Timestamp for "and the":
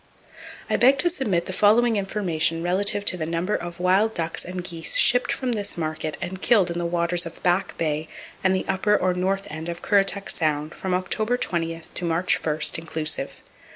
8.43-8.65